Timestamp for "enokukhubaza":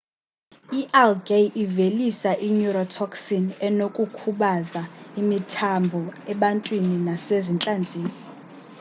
3.67-4.81